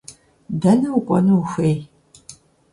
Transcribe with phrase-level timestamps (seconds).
[0.61, 1.77] Дэнэ укӏуэну ухуей?